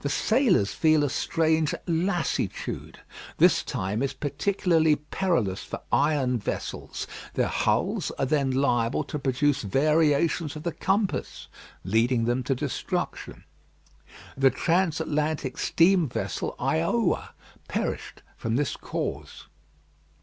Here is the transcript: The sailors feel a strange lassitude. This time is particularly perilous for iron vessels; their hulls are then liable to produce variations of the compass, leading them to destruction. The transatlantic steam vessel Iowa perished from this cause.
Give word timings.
The 0.00 0.10
sailors 0.10 0.74
feel 0.74 1.02
a 1.02 1.08
strange 1.08 1.74
lassitude. 1.86 2.98
This 3.38 3.62
time 3.62 4.02
is 4.02 4.12
particularly 4.12 4.96
perilous 4.96 5.64
for 5.64 5.80
iron 5.90 6.36
vessels; 6.36 7.06
their 7.32 7.48
hulls 7.48 8.10
are 8.18 8.26
then 8.26 8.50
liable 8.50 9.02
to 9.04 9.18
produce 9.18 9.62
variations 9.62 10.56
of 10.56 10.62
the 10.64 10.72
compass, 10.72 11.48
leading 11.84 12.26
them 12.26 12.42
to 12.42 12.54
destruction. 12.54 13.44
The 14.36 14.50
transatlantic 14.50 15.56
steam 15.56 16.06
vessel 16.06 16.54
Iowa 16.58 17.30
perished 17.66 18.20
from 18.36 18.56
this 18.56 18.76
cause. 18.76 19.44